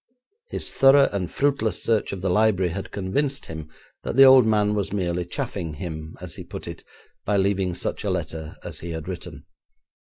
His 0.49 0.71
thorough 0.71 1.09
and 1.13 1.29
fruitless 1.29 1.83
search 1.83 2.11
of 2.11 2.21
the 2.21 2.29
library 2.31 2.71
had 2.71 2.89
convinced 2.89 3.45
him 3.45 3.69
that 4.01 4.15
the 4.15 4.23
old 4.23 4.47
man 4.47 4.73
was 4.73 4.91
merely 4.91 5.25
chaffing 5.25 5.75
him, 5.75 6.15
as 6.19 6.33
he 6.33 6.43
put 6.43 6.67
it, 6.67 6.83
by 7.23 7.37
leaving 7.37 7.75
such 7.75 8.03
a 8.03 8.09
letter 8.09 8.55
as 8.63 8.79
he 8.79 8.89
had 8.89 9.07
written. 9.07 9.45